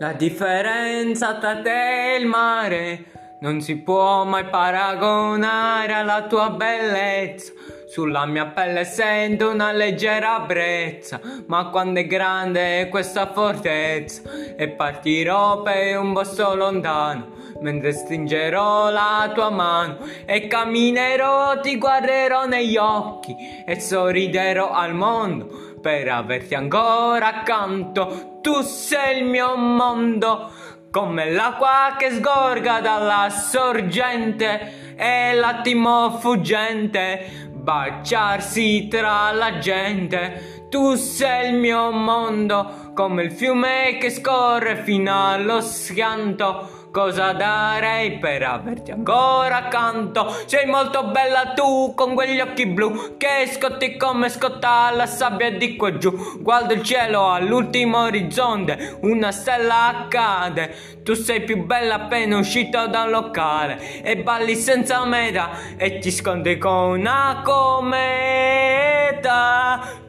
[0.00, 3.04] La differenza tra te e il mare
[3.40, 7.52] non si può mai paragonare alla tua bellezza.
[7.88, 14.22] Sulla mia pelle sento una leggera brezza, ma quando è grande questa fortezza
[14.56, 17.30] e partirò per un posto lontano,
[17.60, 23.34] mentre stringerò la tua mano e camminerò, ti guarderò negli occhi
[23.66, 28.40] e sorriderò al mondo per averti ancora accanto.
[28.42, 30.50] Tu sei il mio mondo
[30.90, 40.66] come l'acqua che sgorga dalla sorgente e l'attimo fuggente, baciarsi tra la gente.
[40.68, 48.18] Tu sei il mio mondo, come il fiume che scorre fino allo schianto cosa darei
[48.18, 50.34] per averti ancora accanto.
[50.46, 55.76] Sei molto bella tu con quegli occhi blu che scotti come scotta la sabbia di
[55.76, 56.40] qua giù.
[56.40, 60.96] Guardo il cielo all'ultimo orizzonte, una stella accade.
[61.02, 66.58] Tu sei più bella appena uscita dal locale e balli senza meta e ti scondi
[66.58, 68.36] con una cometa.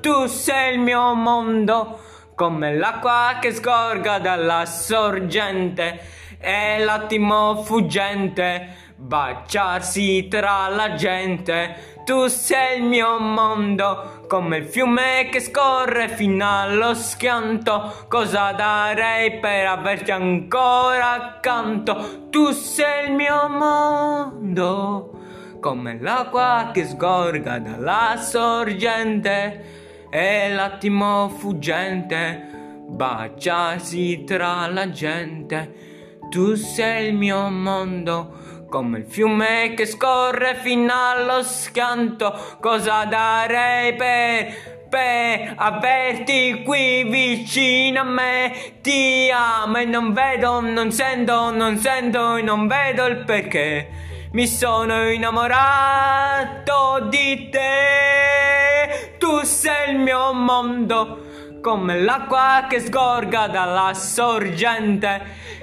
[0.01, 1.99] Tu sei il mio mondo
[2.35, 11.97] come l'acqua che scorga dalla sorgente e l'attimo fuggente, baciarsi tra la gente.
[12.05, 18.05] Tu sei il mio mondo, come il fiume che scorre fino allo schianto.
[18.07, 22.29] Cosa darei per averti ancora accanto?
[22.29, 25.19] Tu sei il mio mondo,
[25.59, 32.49] come l'acqua che sgorga dalla sorgente e l'attimo fuggente
[32.87, 35.88] baciarsi tra la gente.
[36.29, 42.57] Tu sei il mio mondo, come il fiume che scorre fino allo schianto.
[42.61, 48.73] Cosa darei per per averti qui vicino a me?
[48.79, 53.89] Ti amo e non vedo, non sento, non sento e non vedo il perché.
[54.33, 59.15] Mi sono innamorato di te.
[59.17, 61.25] Tu sei il mio mondo
[61.61, 65.21] come l'acqua che sgorga dalla sorgente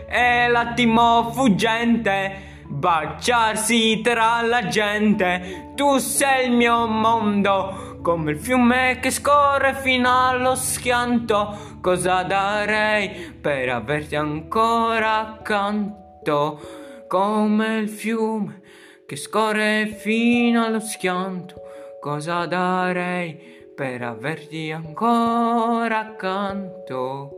[0.08, 5.72] e l'attimo fuggente baciarsi tra la gente.
[5.74, 11.78] Tu sei il mio mondo come il fiume che scorre fino allo schianto.
[11.80, 16.60] Cosa darei per averti ancora accanto?
[17.08, 18.62] Come il fiume
[19.06, 21.54] che scorre fino allo schianto.
[22.00, 27.30] Cosa darei per averti ancora accanto.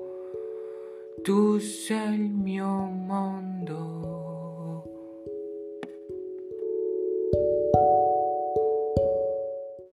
[1.21, 4.18] Tu sei il mio mondo.